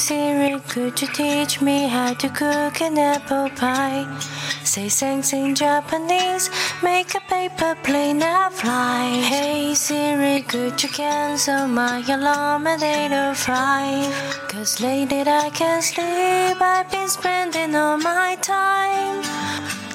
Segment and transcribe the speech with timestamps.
[0.00, 4.06] Siri, could you teach me how to cook an apple pie?
[4.64, 6.48] Say thanks in Japanese,
[6.82, 9.20] make a paper plane not fly.
[9.30, 14.48] Hey Siri, could you cancel my alarm at 8:05?
[14.48, 19.22] Cause lately I can't sleep, I've been spending all my time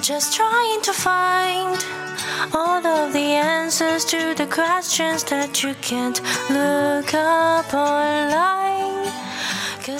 [0.01, 1.77] just trying to find
[2.53, 6.21] all of the answers to the questions that you can't
[6.57, 8.94] look up online.
[9.85, 9.93] 各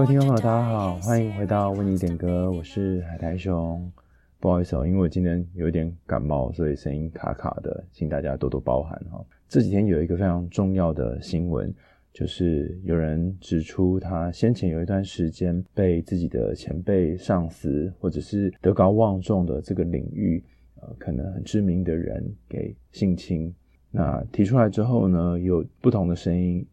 [0.00, 3.92] 位听众朋友，大家好，欢迎回到为你点歌，我是海苔熊。
[4.40, 9.22] 不好意思哦，因为我今天有一点感冒，所以声音卡卡的，请大家多多包涵哈。
[9.46, 11.70] 这几天有一个非常重要的新闻。
[12.14, 20.42] 就是有人指出，他先前有一段时间被自己的前辈、上司，或者是德高望重的这个领域，
[20.80, 23.54] 呃，可能很知名的人给性侵。
[23.92, 26.66] 那提出来之后呢，有不同的声音，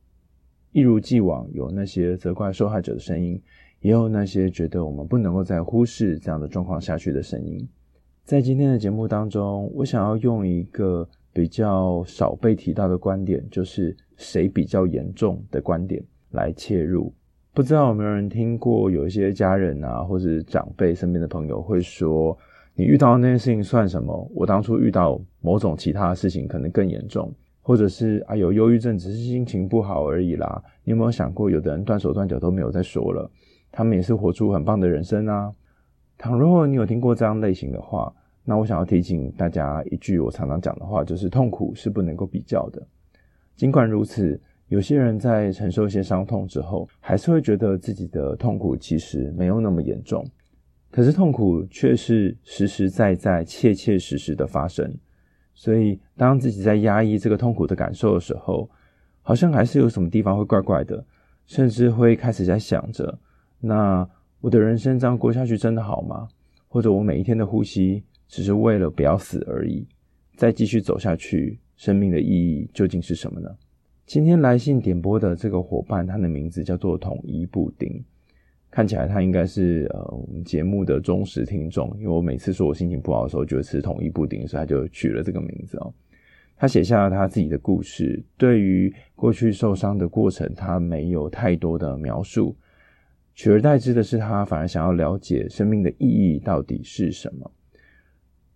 [0.71, 3.39] 一如既往，有那些责怪受害者的声音，
[3.81, 7.69] 也有那些觉得我们不能够再忽视这样的状况下去的声音。
[8.23, 13.95] 在今天的节目当中，我想要用一个比较少被提到的观点，就是。
[14.21, 17.13] 谁比较严重的观点来切入，
[17.53, 18.91] 不知道有没有人听过？
[18.91, 22.37] 有一些家人啊，或者长辈身边的朋友会说
[22.79, 24.31] ：“你遇到的那件事情算什么？
[24.33, 27.29] 我当初遇到某种其他的事情可能更严重，
[27.61, 33.29] 或者是啊，有忧郁症只是心情不好而已啦。”你有没有想过，有的人断手断脚都没有再说了，
[33.69, 35.51] 他们也是活出很棒的人生啊。
[36.17, 38.13] 倘若你有听过这样类型的话，
[38.45, 42.81] 那我想要提醒大家一句我常常讲的话，就是痛苦是不能够比较的。
[43.57, 50.25] 尽管如此，有些人在承受一些伤痛之后，还是会觉得自己的痛苦其实没有那么严重。
[50.91, 54.97] 可是痛苦却是实实在在、切切实实的发生。
[55.53, 58.69] 所以，当自己在压抑这个痛苦的感受的时候，
[59.21, 61.05] 好像还是有什么地方会怪怪的，
[61.45, 63.19] 甚至会开始在想着：
[63.59, 64.07] 那
[64.41, 66.27] 我的人生这样过下去真的好吗？
[66.67, 69.87] 或者我每一天的呼吸只是为了不要死而已，
[70.35, 71.59] 再继续走下去。
[71.75, 73.49] 生命的意义究竟是什么呢？
[74.05, 78.03] 今天来信点播的这个伙伴，他的名字叫做统一布丁。
[78.71, 85.93] 看起来他应该是呃我们节目的忠实听众，因为我每次说我心情不好的时候就会吃统一布丁，所以他就取了这个名字哦。
[86.55, 92.55] 他写下了他自己的故事，对于过去受伤的过程，他没有太多的描述，
[93.33, 97.49] 取而代之的是他反而想要了解生命的意义到底是什么。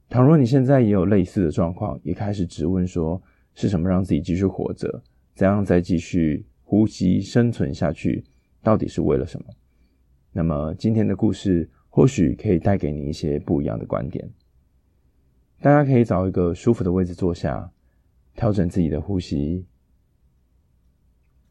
[0.09, 3.19] 倘若你现在也有类似的状况，也开始质问说，
[3.56, 5.02] 是什么让自己继续活着？
[5.34, 8.23] 怎样再继续呼吸、生存下去？
[8.62, 9.46] 到底是为了什么？
[10.35, 14.27] 那么今天的故事或许可以带给你一些不一样的观点。
[15.61, 17.71] 大家可以找一个舒服的位置坐下，
[18.35, 19.63] 调整自己的呼吸，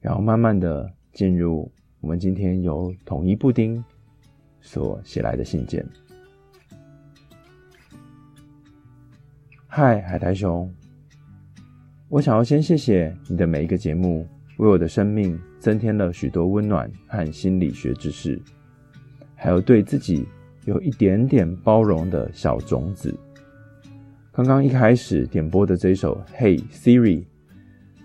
[0.00, 3.82] 然后慢慢的进入我们今天由统一布丁
[4.60, 5.86] 所写来的信件。
[9.68, 10.70] 嗨，海苔熊，
[12.08, 14.26] 我想要先谢谢你的每一个节目，
[14.58, 18.38] 为我的生命增添了许多温暖和心理学知识，
[19.42, 20.24] 还有对自己
[20.66, 23.12] 有一点点包容的小种子。
[24.30, 27.18] 刚刚一开始点播的这首《Hey Siri》，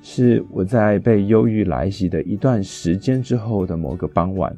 [0.02, 4.58] 是我在被忧郁来袭的一段时间之后的某个傍晚，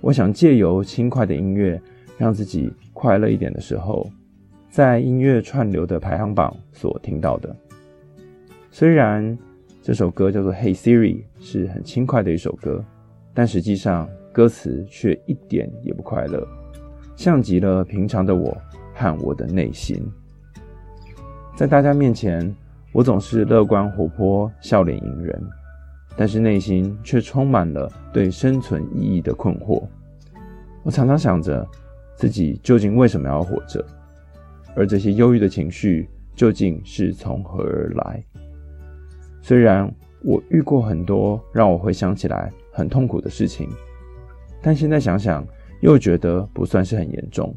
[0.00, 1.78] 我想借由轻快的音乐，
[2.16, 4.10] 让自己快乐一点的时候。
[4.70, 7.54] 在音乐串流的排行榜所听到的，
[8.70, 9.36] 虽然
[9.82, 12.82] 这首歌叫做《Hey Siri》，是很轻快的一首歌，
[13.34, 16.46] 但实际上歌词却一点也不快乐，
[17.16, 18.54] 像极了平常的我
[18.92, 20.06] 和我的内心。
[21.56, 22.54] 在大家面前，
[22.92, 25.42] 我总是乐观活泼、笑脸迎人，
[26.18, 29.82] 但是内心却充满了对生存意义的困惑。
[30.82, 31.66] 我常常想着，
[32.14, 33.82] 自己究竟为什么要活着？
[34.74, 38.22] 而这些忧郁的情绪究竟是从何而来？
[39.40, 39.90] 虽然
[40.22, 43.66] 我遇过很多让我回想起来很痛苦的事情，
[44.66, 45.46] 但现在想想
[45.78, 47.54] 又觉得不算是很严重。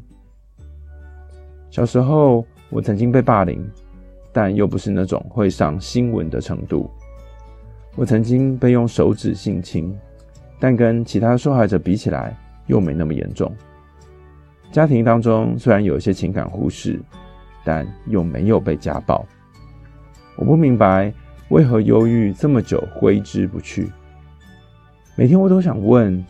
[1.68, 3.68] 小时候我曾经被霸凌，
[4.32, 6.88] 但又不是那种会上新闻的程度。
[7.96, 9.92] 我曾经被用手指性侵，
[10.60, 13.52] 但跟其他受害者比起来又没那么严重。
[14.70, 17.02] 家庭当中虽然有一些情感忽视，
[17.64, 19.26] 但又没有被家暴。
[20.36, 21.12] 我不明白
[21.48, 23.90] 为何忧郁这么久挥之不去。
[25.16, 26.24] 每天我都想问：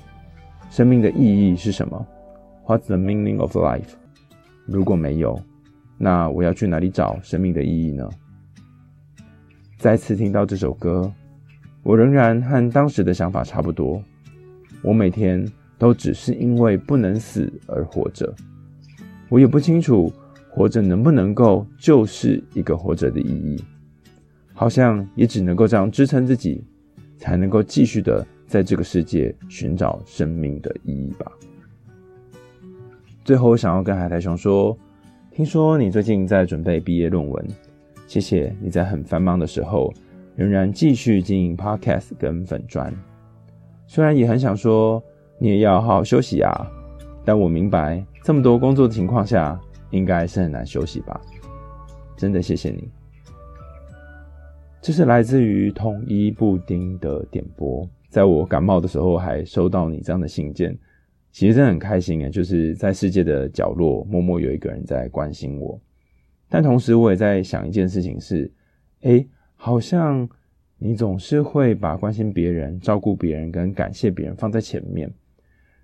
[0.70, 1.18] 生命的意
[1.52, 2.06] 义是什么
[2.64, 3.90] ？What's the meaning of life？
[4.66, 5.38] 如果没有，
[5.98, 8.08] 那我要去哪里找生命的意义呢？
[9.76, 11.12] 再次听到这首歌，
[11.82, 14.00] 我仍然和当时的想法差不多。
[14.80, 15.44] 我每天
[15.76, 18.32] 都只是因为不能死而活着。
[19.28, 20.12] 我也不清楚
[20.48, 23.62] 活着能不能够就是一个活着的意义。
[24.54, 26.62] 好像也只能够这样支撑自己，
[27.16, 31.30] 才能够继续的在这个世界寻找生命的意义吧。
[33.24, 34.76] 最后，我想要跟海苔熊说，
[35.30, 37.46] 听说你最近在准备毕业论文，
[38.08, 39.94] 谢谢你在很繁忙的时候
[40.34, 42.92] 仍然继续经营 Podcast 跟粉砖。
[43.86, 45.00] 虽然也很想说
[45.38, 46.68] 你也要好好休息啊，
[47.24, 49.56] 但我明白这么多工作的情况下，
[49.90, 51.20] 应该是很难休息吧。
[52.16, 52.88] 真的谢谢你。
[54.82, 60.76] 这是来自于统一布丁的点播，在我感冒的时候还收到你这样的信件，
[61.30, 65.80] 其实真的很开心诶，就是在世界的角落默默有一个人在关心我。
[66.48, 68.52] 但同时我也在想一件事情是，
[69.02, 70.28] 诶，好像
[70.76, 75.10] 你总是会把关心别人、照顾别人跟感谢别人放在前面，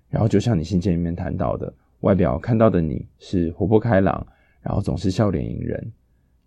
[0.09, 4.27] 然后就像你信件里面谈到的，外表看到的你是活泼开朗，
[4.61, 5.91] 然后总是笑脸迎人，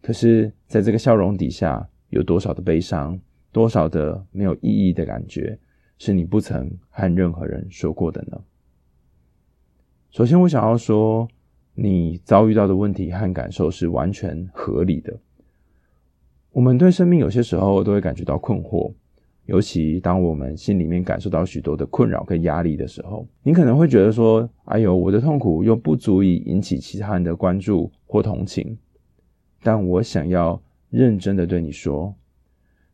[0.02, 1.88] 可是在这个笑容底下。
[2.10, 3.16] 有多少的悲伤，
[3.52, 5.56] 多少的没有意义的感觉，
[6.00, 8.40] 是你不曾和任何人说过的呢？
[10.10, 11.28] 首先，我想要说，
[11.74, 15.14] 你遭遇到的问题和感受是完全合理的。
[16.52, 18.90] 我们对生命有些时候都会感觉到困惑，
[19.44, 28.78] 尤其当我们心里面感受到许多的困扰跟压力的时候，你可能会觉得说：“哎呦，我的痛苦又不足以引起其他人的关注或同情。”
[29.62, 30.58] 但我想要。
[30.88, 32.12] 认真的对你说，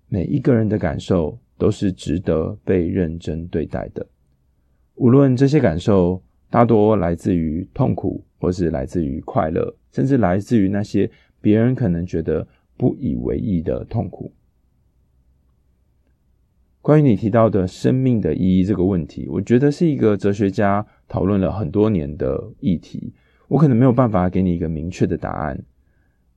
[0.08, 4.06] 每一个人的感受都是值得被认真对待的。
[4.94, 11.10] 无论这些感受大多来自于痛苦，或是来自于快乐，甚至来自于那些
[11.40, 14.32] 别人可能觉得不以为意的痛苦。
[16.80, 23.12] 关于你提到的生命的意义这个问题，我觉得是一个哲学家讨论了很多年的议题。
[23.48, 25.64] 我可能没有办法给你一个明确的答案。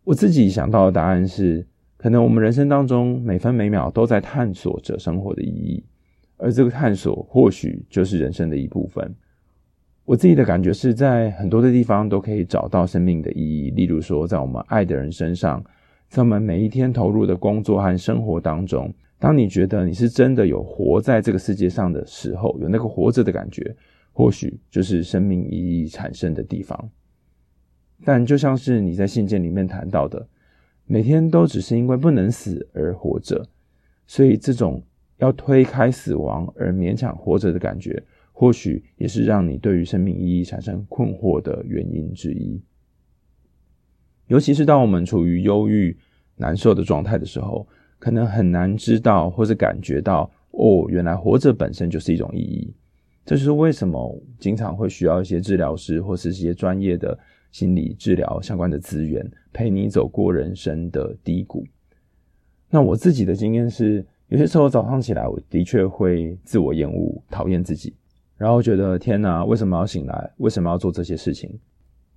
[0.04, 1.68] 我自己想到的答案是，
[2.00, 5.84] 可能我们人生当中每分每秒都在探索着生活的意义，
[6.38, 9.14] 而这个探索或许就是人生的一部分。
[10.06, 15.62] 我自己的感觉是在很多的地方都可以找到生命的意义，例如说在我们爱的人身上，
[16.08, 18.92] 在我们每一天投入的工作和生活当中。
[19.20, 23.76] 当你觉得你是真的有活在这个世界上的时候，有那个活着的感觉，
[24.14, 26.90] 或许就是生命意义产生的地方。
[28.06, 30.26] 但就像是你在信件里面谈到的，
[30.92, 33.48] 每天都只是因为不能死而活着，
[34.08, 34.82] 所以这种
[35.18, 38.02] 要推开死亡而勉强活着的感觉，
[38.32, 42.60] 或许也是让你对于生命意义产生困惑的原因之一。
[44.26, 45.96] 尤其是当我们处于忧郁、
[46.36, 47.68] 难受的状态的时候，
[48.00, 52.74] 可能很难知道或者感觉到，哦，原来活着本身就是一种意义。
[53.24, 57.16] 这就是为什么经常会需要一些治疗师或是一些专业的。
[57.52, 61.66] 心理治疗相关的资源，陪你走过人生的低谷。
[62.70, 67.96] 那我自己的经验是，有些时候早上起来，我的确会自我厌恶、讨厌自己，
[68.38, 70.32] 然后觉得天哪，为什么要醒来？
[70.38, 71.60] 为什么要做这些事情？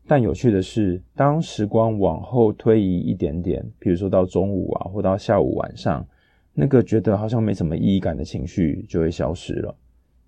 [0.06, 6.06] 但有趣的是，当时光往后推移一点点，比如说到中午啊，或到下午晚上，
[6.52, 9.74] 那个觉得好像没什么意义感的情绪就会消失了。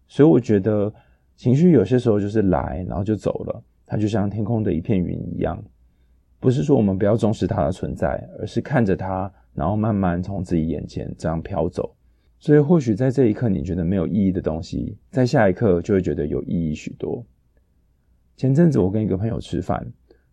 [0.07, 0.93] 所以我觉得，
[1.37, 3.63] 情绪有些时候就是来，然后就走了。
[3.85, 5.63] 它就像天空的一片云一样，
[6.45, 11.97] 不是说我们不要重视它的存在，而是看着它，然后慢慢从自己眼前这样飘走。
[12.39, 17.25] 所以或许在这一刻你觉得没有意义的东西，在下一刻就会觉得有意义许多。
[18.37, 19.83] 前阵子我跟一个朋友吃饭，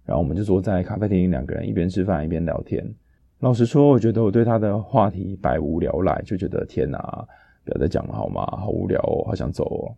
[0.04, 2.86] 然后我们就坐在咖啡厅，两个人一边吃饭一边聊天。
[3.40, 7.00] 老实说，我觉得我对他的话题百无聊赖，就觉得天哪，
[7.64, 8.46] 不要再讲了好吗？
[8.58, 9.96] 好无聊哦，好想走哦。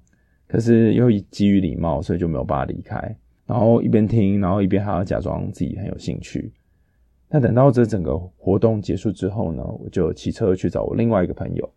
[0.48, 3.18] 可是又基于礼貌，所以就没有办法离开。
[3.46, 6.52] 然后一边听，然后一边还要假装自己很有兴趣。
[7.30, 11.70] 那等到这整个活动结束之后呢，我就骑车去找我另外一个朋友。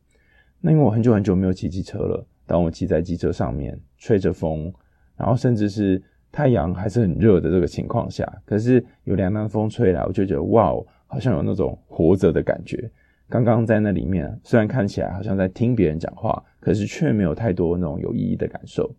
[0.60, 4.72] 那因为我很久很久没有骑机车了，当我骑在机车上面，吹着风，
[5.16, 12.90] 然后甚至是太阳还是很热的这个情况下，可是有凉凉风吹来，我就觉得哇哦，好像有那种活着的感觉。
[13.28, 18.94] 刚刚在那里面，虽然看起来好像在听别人讲话，可是却没有太多那种有意义的感受。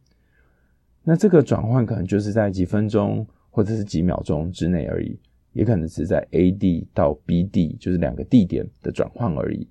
[1.09, 5.17] 那这个转换可能就是在几分钟或者是几秒钟之内而已，
[5.53, 9.65] 也可能只是在 A 地到 B 地，就是两个地点的转换而已。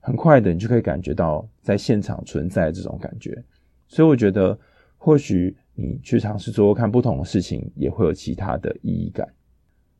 [0.00, 3.40] 很快的，你就可以感觉到在现场存在这种感觉。
[3.86, 4.58] 所以我觉得，
[4.98, 9.32] 或许你去尝试做看不同的事情，也会有其他的意义感。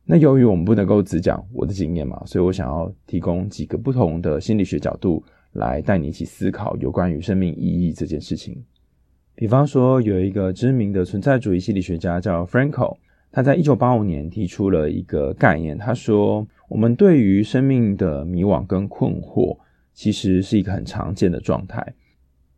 [0.04, 8.61] 那由于我们不能够只讲我的经验嘛，所以我想要提供几个不同的心理学角度来带你一起思考有关于生命意义这件事情。
[9.37, 12.97] 比方说，有一个知名的存在主义心理学家叫 Frankl，
[13.33, 19.59] 他在一九八五年提出了一个概念，他说，我们对于生命的迷惘跟困惑，
[19.93, 21.85] 其实是一个很常见的状态。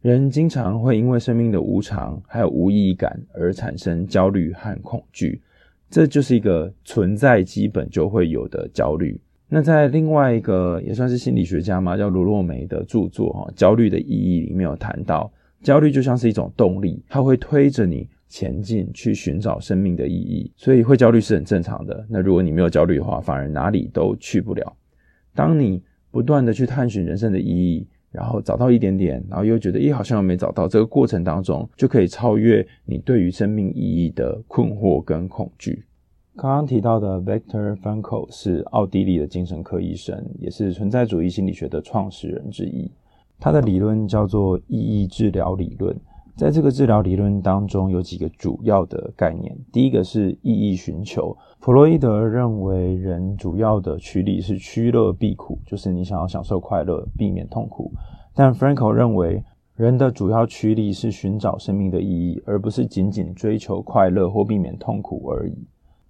[0.02, 5.40] 人经常会因为生命的无常还有无意义感而产生焦虑和恐惧。
[5.88, 9.18] 这就是一个存在基本就会有的焦虑。
[9.49, 15.30] 那在另外一个也算是心理学家嘛，叫罗洛梅的著作哈《焦虑的意义》里面有谈到，
[15.62, 20.52] 焦虑就像是一种动力，它会推着你前进去寻找生命的意义。
[20.56, 22.06] 所以会焦虑是很正常的。
[22.08, 24.76] 那如果你没有焦虑的话，反而哪里都去不了。
[25.34, 27.86] 当你不断的去探寻人生的意义。
[28.12, 30.66] 然后找到一点点，然后又觉得，咦，好像又没找到。
[30.66, 35.84] 这个过程当中，就可以超越你对于生命意义的困惑跟恐惧。
[36.34, 42.90] 刚刚提到的 Viktor Frankl 是奥地利的精神科医生，也是存在主义心理学的创始人之一。
[43.38, 45.96] 他的理论叫做意义治疗理论。
[46.34, 49.56] 在这个治疗理论当中，有几个主要的概念。
[49.72, 51.34] 第一个是意义寻求。
[51.60, 57.90] 弗洛伊德认为，人主要的驱力是趋乐避苦，就是你想要享受快乐，避免痛苦。
[58.34, 59.42] 但 Frankl 认为，
[59.76, 65.54] 人的主要驱力是寻找生命的意义，而不是仅仅追求快乐或避免痛苦而已。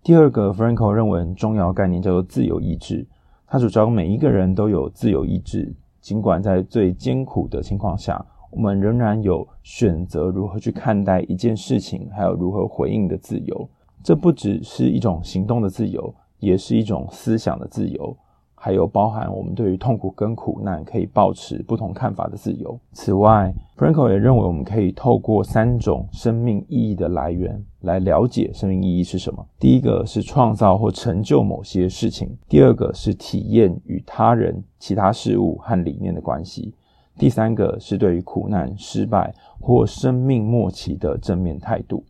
[0.02, 3.06] 第二个，Frankl 认为重要概念叫做自由意志。
[3.46, 5.72] 他主张每一个人都有自由意志，
[6.06, 8.24] 尽管在最艰苦的情况下。
[8.52, 13.68] 我们仍然有选择如何去看待一件事情，还有如何回应的自由。
[14.04, 18.16] 这不只是一种行动的自由，也是一种思想的自由，
[18.66, 22.76] 还有包含我们对于痛苦跟苦难可以抱持不同看法的自由。
[22.90, 29.46] 此外，Frankl 也认为我们可以透过三种生命意义的来源来了解生命意义是什么。
[29.60, 36.74] 第一个是创造或成就某些事情，第二个是体验与他人、其他事物和理念的关系。
[37.16, 42.02] 第三个是对于苦难、失败或生命末期的正面态度。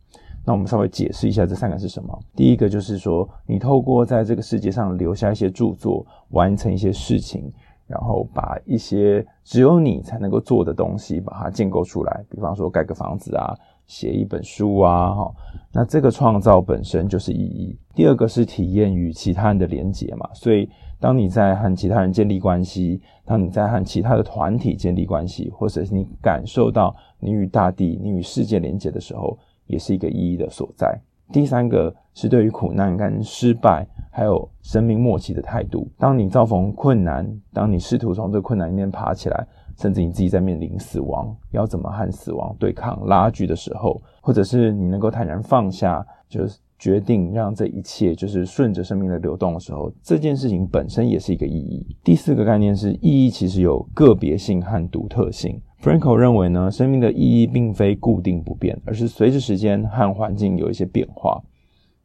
[0.46, 2.16] 那我们稍微解释一下这三个是什么。
[2.36, 7.52] 第一个就是说，你透过在这个世界上留下一些著作，完成一些事情，
[7.88, 12.24] 然后把一些只有你才能够做的东西，把它建构出来。
[12.30, 13.52] 比方说盖个房子啊，
[13.86, 15.34] 写一本书啊，哈。
[15.72, 17.76] 那这个创造本身就是意义。
[17.94, 20.70] 第二个是体验与其他人的连结嘛，所以。
[20.98, 31.00] 当你在和其他人建立关系，当你在和其他的团体建立关系，或者是你感受到你与大地、你与世界连接的时候，也是一个意义的所在。
[31.32, 35.90] 第三个是对于苦难跟失败，还有生命末期的态度。
[35.98, 39.46] 当你遭逢困难，当你试图从这困难里面爬起来，
[39.76, 46.58] 甚至你自己在面临死亡，要怎么和死亡对抗、拉锯的时候，或者是你能够坦然放下，就是。
[46.78, 51.96] 决定让这一切就是顺着生命的流动的时候，这件事情本身也是一个意义。
[52.04, 55.58] 第四个概念是意义其实有个别性和独特性。
[55.86, 61.40] Frankl 认为呢，生命的意义并非固定不变，而是随着时间和环境有一些变化。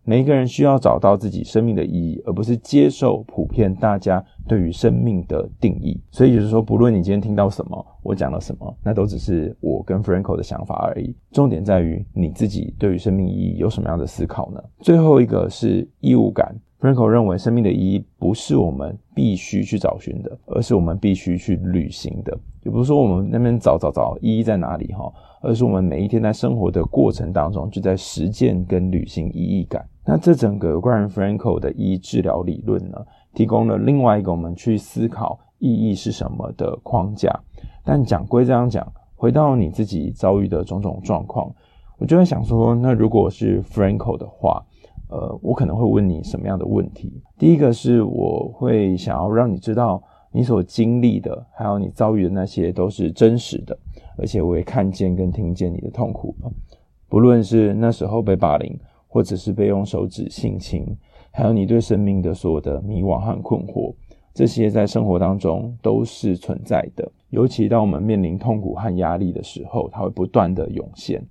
[0.04, 6.00] 每一个人需要找到自己生命的意义，而不是接受普遍大家对于生命的定义。
[6.12, 11.16] 所以就是说，不论你今天听到什么，我讲了什么，那都只是我跟 Frankl 的想法而已。
[11.32, 14.62] 重点在于你自己对于生命意义有什么样的思考呢？
[14.82, 16.56] 最后一个是义务感。
[16.82, 22.36] Frankl 认为，生命的意义不是我们必须去找寻的，而是我们必须去旅行的。
[22.64, 29.88] 也不是说我们那边找找找意义在哪里哈，而是我们每一天在生活的过程当中，就在实践跟旅行意义感。
[30.04, 32.98] 那这整个关于 Frankl 的意义治疗理论呢，
[33.36, 37.32] 提供了另外一个我们去思考意义是什么的框架。
[37.86, 41.54] 但讲归这样讲，回到你自己遭遇的种种状况，
[42.00, 44.66] 我就在想说，那如果是 Frankl 的话，
[45.12, 47.22] 呃，我可能会问你什么样的问题？
[47.38, 50.02] 第一个是我会想要让你知道，
[50.32, 53.78] 你所经历的，还有你遭遇的那些都是真实的，
[54.18, 56.52] 而且我也看见跟听见你的痛苦了，
[57.08, 58.76] 不论是那时候被霸凌。
[59.14, 60.86] 或者是被用手指性侵，
[61.32, 63.94] 还有你对生命的所有的迷惘和困惑，
[64.34, 67.12] 这些在生活当中都是存在的。
[67.30, 71.22] 尤其当我们面临痛苦和压力的时候，它会不断的涌现。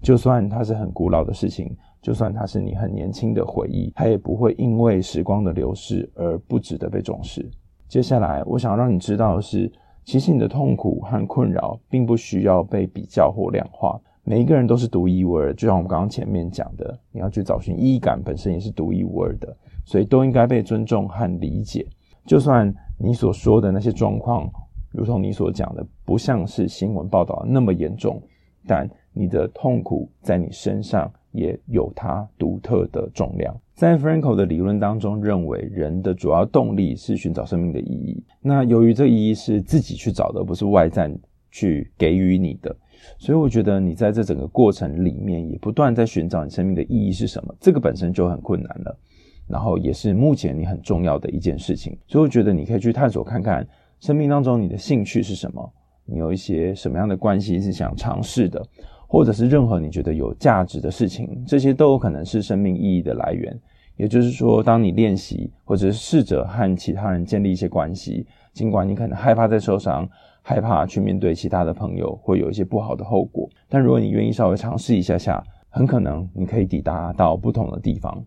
[0.00, 1.76] 就算它是很古老的事情，
[2.06, 7.44] 就算它是你很年轻的回忆，它也不会因为时光的流逝而不值得被重视。
[7.88, 9.68] 接下来，我想让你知道的是，
[10.04, 14.00] 其实你的痛苦和困扰并不需要被比较或量化。
[14.22, 21.84] 每一个人都是独一无二，就像我们刚刚前面讲的，你要去找寻意义感本身也是独一无二的，所以都应该被尊重和理解。
[22.24, 24.48] 就算你所说的那些状况，
[24.92, 28.22] 如同你所讲的，不像是新闻报道那么严重，
[28.64, 33.54] 但你的痛苦在你身上也有它独特的重量。
[33.74, 38.24] 在 Frankl 的理论当中，认为人的主要动力是寻找生命的意义。
[38.40, 41.14] 那由于这意义是自己去找的，不是外在
[41.50, 42.74] 去给予你的，
[43.18, 47.54] 所以我觉得你在这整个过程里面，也不断在寻找你生命的意义是什么。
[47.60, 48.98] 这个本身就很困难了，
[49.46, 51.96] 然后也是目前你很重要的一件事情。
[52.06, 53.66] 所以我觉得你可以去探索看看，
[54.00, 55.72] 生命当中你的兴趣是什么，
[56.06, 58.66] 你有一些什么样的关系是想尝试的。
[59.06, 63.58] 或者是任何你觉得有价值的事情，这些都有可能是生命意义的来源。
[63.96, 70.06] 也就是说，当你练习或者是试着和其他人建立一些关系，尽管你可能害怕再受伤，
[70.42, 78.22] 害怕去面对其他的朋友会有一些不好的后果，但如果你愿意稍微尝试一下下，很可能你可以抵达到不同的地方。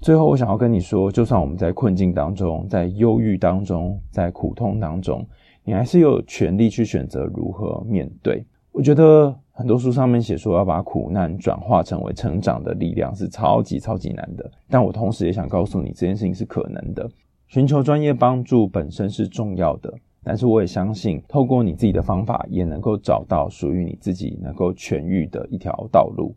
[0.00, 5.26] 最后，我想要跟你说，就算我们在困境当中，在忧郁当中，在苦痛当中，
[5.64, 8.44] 你还是有权利去选择如何面对。
[8.70, 9.36] 我觉得。
[9.60, 17.06] 很多书上面写说要把苦难转化成为成长的力量是超级超级难的，但我同时也想告诉你这件事情是可能的。
[17.46, 19.92] 寻求专业帮助本身是重要的，
[20.24, 26.34] 但是我也相信透过你自己的方法也能够找到属于你自己能够痊愈的一条道路。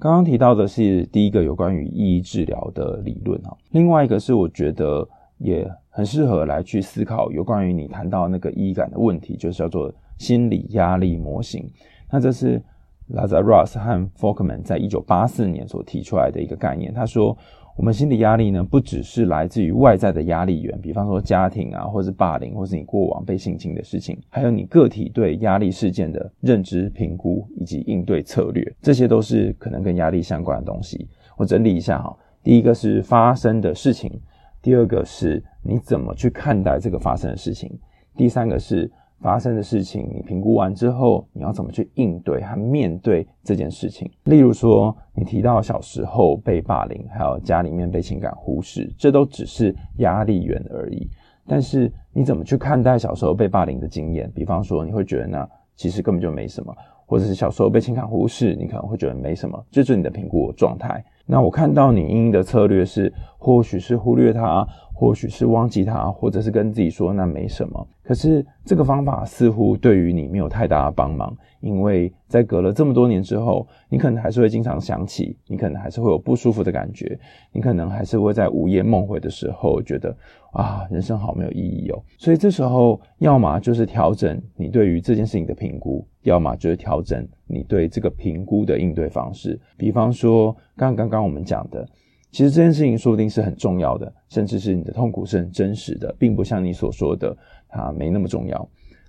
[0.00, 5.08] 刚刚提到的是第一个有关于意义治疗的理论哈，另外一个是我觉得
[5.38, 11.70] 也很适合来去思考有关于你谈到那个意义感的问题，就是叫做心理压力模型。
[12.12, 12.62] 那这是
[13.10, 16.92] Lazarus 和 Folkman 在一九八四年所提出来的一个概念。
[16.92, 17.36] 他说，
[17.74, 31.08] 我们心理压力呢，不只是来自于外在的压力源，比方说家庭啊，或是霸凌，或是你过往被性侵的事情，还有你个体对压力事件的认知、评估以及应对策略，这些都是可能跟压力相关的东西。
[31.38, 32.14] 我整理一下哈，
[32.44, 34.12] 第一个是发生的事情，
[34.60, 37.70] 第二个是你怎么去看待这个发生的事情，
[38.16, 38.90] 第三个是。
[39.22, 44.10] 发生的事情，你评估完之后，你要怎么去应对和面对这件事情？
[44.24, 51.08] 例如说，你提到小时候被霸凌，还有家里面被情感忽视，这都只是压力源而已。
[51.46, 54.30] 但是你怎么去看待小时候被霸凌的经验？
[54.34, 56.74] 比方说，你会觉得那其实根本就没什么，
[57.06, 61.04] 或者是小时候被情感忽视，你可能会觉得没什么，这就是你的评估状态。
[61.26, 64.66] 那我看到你应的策略是，或许是忽略它。
[64.94, 67.88] 或许是忘记他，或者是跟自己说那没什么。
[68.02, 77.18] 可是这个方法似乎对于你没有太大的帮忙，因为在隔了这么多年之后，你可能还是会经常想起，你可能还是会有不舒服的感觉，
[77.52, 80.14] 你可能还是会在午夜梦回的时候觉得
[80.52, 82.02] 啊，人生好没有意义哦。
[82.18, 89.58] 所以这时候，要么就是调整你对于这件事情的评估，要么就是调整你对这个评估的应对方式。
[89.76, 91.88] 比方说，刚刚刚我们讲的。
[92.32, 97.36] 其实这件事情说不定是很重要的，甚至是你的痛苦是很真实的，并不像你所说的
[97.72, 98.68] 它没那么重要。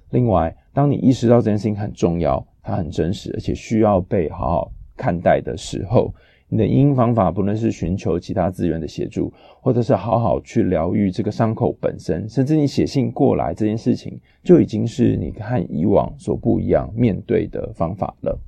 [0.10, 6.14] 另外，当你意识到这件事情很重要，它很真实，而且需要被好好看待的时候，
[6.48, 18.40] 你的因方法不论是寻求其他资源的协助，或者是好好去疗愈这个伤口本身，甚至你写信过来这件事情，就已经是你和以往所不一样面对的方法了。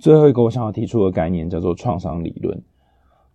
[0.00, 2.58] 最后一个我想要提出的概念叫做创伤理论。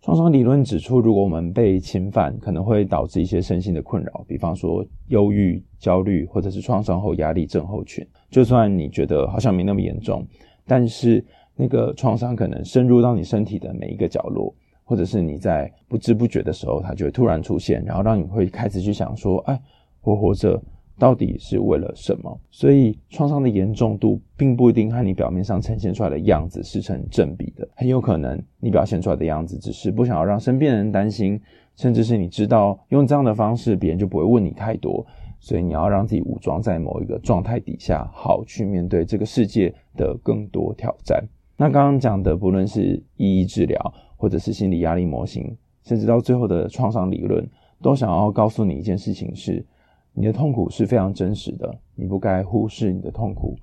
[0.01, 8.03] 创伤理论指出，如果我们被侵犯，可能会导致一些身心的困扰，比方说忧郁、焦虑，或者是创伤后压力症候群。
[8.31, 10.25] 就算你觉得好像没那么严重，
[10.65, 11.23] 但是
[11.55, 14.51] 那个创伤可能深入到你身体的每一个角落，
[14.83, 19.61] 或者是你在不知不觉的时候，它就会突然出现，然后让你会开始去想说：“哎，
[20.01, 20.59] 我活着。”
[20.99, 22.39] 到底是为了什么？
[22.51, 27.67] 所以创伤的严重度并不一定和你表面上呈现出来的样子是成正比的。
[27.75, 31.41] 很有可能你表现出来的样子只是不想要让身边的人担心，
[31.75, 35.03] 甚至是你知道用这样的方式别人就不会问你太多，
[35.39, 41.23] 所以你要让自己武装在某一个状态底下，好去面对这个世界的更多挑战。
[41.57, 47.43] 那刚刚讲的，不论是意义治疗，或者是心理压力模型，甚至到最后的创伤理论，
[47.81, 49.65] 都想要告诉你一件事情是。
[50.13, 53.55] 你的痛苦是非常真实的，你不该忽视你的痛苦。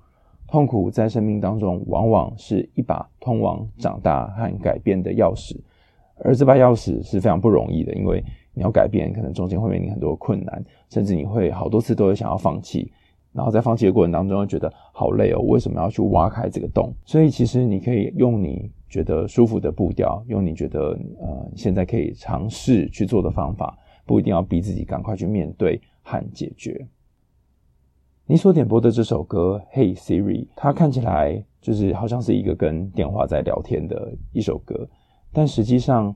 [0.46, 5.54] 痛苦在生命当中往往是一把通往长大和改变的钥匙，
[6.24, 12.90] 而这把钥匙是非常不容易的，因为你要改变，可能中间会面临很多困难，甚至你会好多次都会想要放弃，
[13.34, 16.94] 然后在放弃的过程当中会觉得好累哦，为什么要去挖开这个洞？
[17.04, 25.78] 所以其实你可以用你觉得舒服的步调，用你觉得呃现在可以尝试去做的方法，不一定要逼自己赶快去面对。
[26.08, 26.88] 和解决。
[28.26, 34.88] 你所点播的这首歌《Hey Siri》，它看起来就是好像是一个跟电话在聊天的一首歌，
[35.32, 36.14] 但实际上，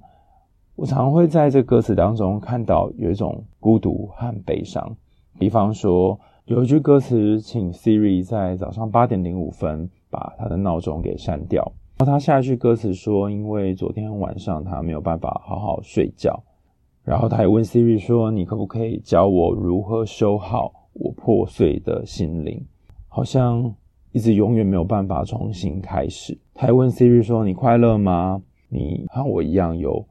[0.76, 4.96] 我常常会在这歌词当中看到有一种孤独和悲伤。
[5.38, 11.72] 比方说，有一句歌词，请 Siri 在早上八点零五分把它的闹钟给删掉。
[11.98, 16.42] 然后他下一句歌词说：“因为昨天晚上他没有办法好好睡觉。”
[17.04, 22.64] 然后他也问 Siri 说：“你可不可以教我如何修好我破碎的心灵？”
[23.08, 23.74] 好像
[24.12, 26.38] 一直永远没有办法重新开始。
[26.54, 28.40] 他还问 Siri 说：“你快乐吗？
[28.68, 30.06] 你和我一样有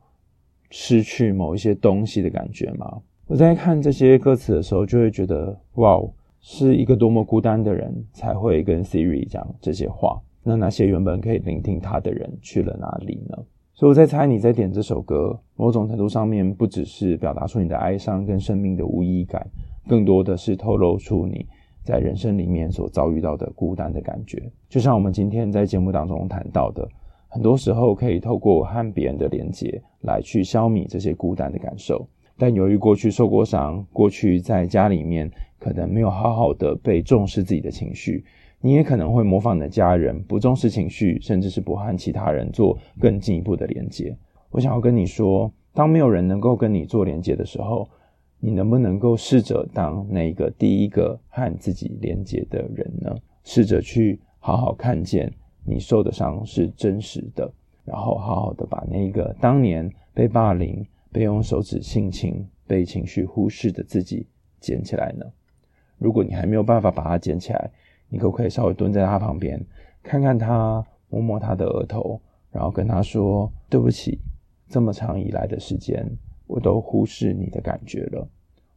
[0.69, 5.99] 失去某一些东西的感觉吗？”我在看这些歌词的时候，就会觉得哇，
[6.41, 10.21] 是一个多么孤单的人才会跟 Siri 讲这些话。
[10.43, 13.37] 那那些原本可以聆听他的人去了哪里呢？
[13.81, 19.43] 所以我在猜，你在点这首歌，某种程度上面不只是表达出你的哀伤跟生命的无意义感，
[19.87, 21.43] 更多的是透露出你
[21.83, 24.39] 在人生里面所遭遇到的孤单的感觉。
[24.69, 26.87] 就像我们今天在节目当中谈到的，
[27.27, 32.07] 很多时候可以透过和别人的连结来去消弭这些孤单的感受。
[32.37, 38.23] 但由于过去受过伤，过去在家里面可能没有好好的被重视自己的情绪，
[38.61, 44.15] 你也可能会模仿你的家人，不重视情绪，甚至是不和其他人做更进一步的连接。
[44.49, 47.89] 我想要跟你说，当没有人能够跟你做连接的时候，
[48.39, 53.15] 你能不能够试着当那个第一个和自己连接的人呢？
[53.43, 55.33] 试着去好好看见
[55.65, 57.51] 你受的伤是真实的，
[57.83, 60.85] 然后好好的把那个当年被霸凌。
[61.13, 64.25] 被用手指性侵、被情绪忽视的自己
[64.61, 65.25] 捡起来呢？
[65.97, 67.69] 如果你还没有办法把它捡起来，
[68.11, 69.59] 你可不可以稍微蹲在他旁边，
[70.03, 72.21] 看看他，摸摸他的额头，
[72.51, 74.19] 然后跟他说：“对不起，
[74.67, 76.05] 这么长以来的时间，
[76.45, 78.27] 我都忽视你的感觉了，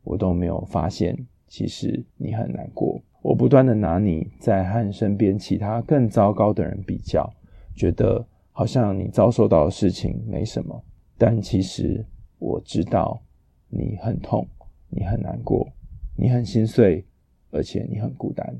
[0.04, 1.14] 我都没有发现，
[1.46, 2.98] 其实你很难过。
[3.20, 7.30] 我不断的拿你在和身边其他更糟糕的人比较，
[7.74, 10.82] 觉得好像你遭受到的事情没什么，
[11.18, 12.02] 但其实。”
[12.40, 13.22] 我知道
[13.68, 14.46] 你很痛，
[14.90, 15.66] 你很难过，
[16.14, 17.02] 你很心碎，
[17.50, 18.54] 而且你很孤单。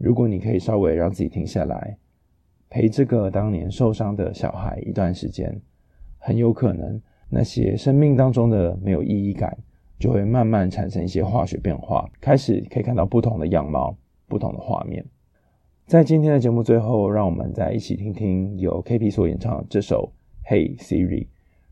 [0.00, 1.98] 如果你可以稍微让自己停下来，
[2.70, 5.60] 陪这个当年受伤的小孩一段时间，
[6.16, 9.58] 很有可能那些生命当中的没有意义感，
[9.98, 13.94] 就会慢慢产生一些化学变化，开始可以看到不同的样貌、
[14.26, 15.04] 不同的画面。
[15.86, 20.10] 在今天的节目最后，让我们再一起听听由 KP 所演唱的这首
[20.50, 21.24] 《Hey Siri》。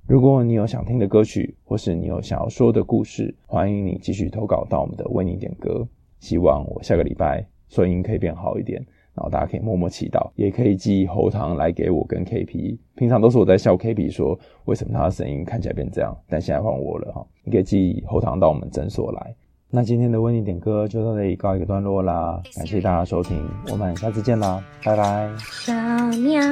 [0.06, 5.88] 如果你有想听的歌曲，或是你有想要说的故事，欢迎你继续投稿到我们的为你点歌。
[6.20, 12.78] 希望我下个礼拜声音可以变好一点，然后大家可以默默祈祷，也可以寄喉糖来给我跟 KP。
[12.94, 19.34] 平常都是我在笑 KP 说为什么他的声音看起来变这样，但现在换我了哈，你可以寄喉糖到我们诊所来。
[19.70, 25.30] 那今天的为你点歌就到这里告一个段落啦，感谢大家收听，我们下次见啦，拜拜。
[25.38, 26.42] 小鸟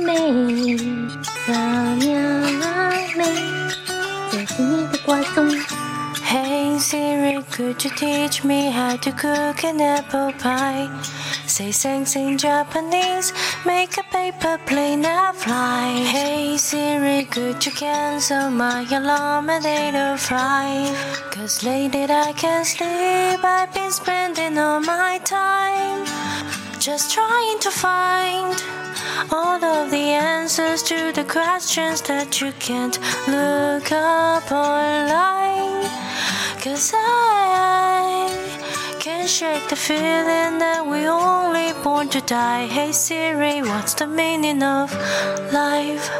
[0.00, 0.76] 美，
[1.46, 1.54] 小
[1.96, 2.20] 鸟
[3.16, 3.24] 美，
[4.30, 5.85] 这是你的挂钟。
[6.88, 10.88] Siri, could you teach me how to cook an apple pie?
[11.48, 13.32] Say thanks in Japanese,
[13.66, 16.04] make a paper plane and fly.
[16.14, 20.94] Hey Siri, could you cancel my alarm at 8:05?
[21.32, 26.06] Cause lately I can't sleep, I've been spending all my time
[26.78, 28.54] just trying to find
[29.32, 32.96] all of the answers to the questions that you can't
[33.26, 35.36] look up online.
[36.66, 38.26] Cause I
[38.98, 42.66] can't shake the feeling that we're only born to die.
[42.66, 44.92] Hey Siri, what's the meaning of
[45.52, 46.10] life?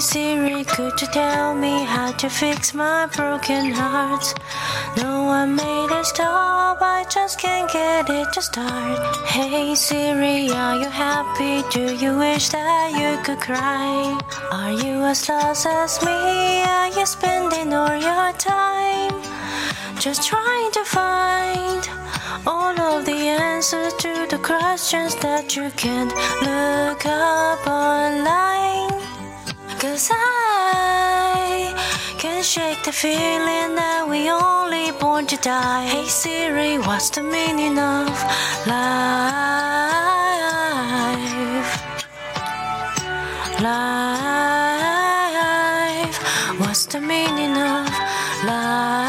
[0.00, 4.32] Hey Siri, could you tell me how to fix my broken heart?
[4.96, 8.98] No one made a stop, I just can't get it to start.
[9.26, 11.62] Hey Siri, are you happy?
[11.68, 14.18] Do you wish that you could cry?
[14.50, 16.62] Are you as lost as me?
[16.62, 19.12] Are you spending all your time
[19.98, 21.86] just trying to find
[22.46, 23.20] all of the
[23.52, 28.99] answers to the questions that you can't look up online?
[29.80, 31.74] Cause I
[32.18, 35.86] can't shake the feeling that we only born to die.
[35.86, 38.08] Hey Siri, what's the meaning of
[38.66, 39.40] life?
[43.62, 44.20] Life,
[46.60, 47.88] what's the meaning of
[48.44, 49.00] life?